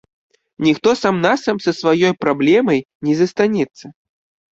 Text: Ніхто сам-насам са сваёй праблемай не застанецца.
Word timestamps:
Ніхто 0.67 0.93
сам-насам 1.01 1.57
са 1.65 1.71
сваёй 1.79 2.13
праблемай 2.25 2.79
не 3.09 3.13
застанецца. 3.21 3.85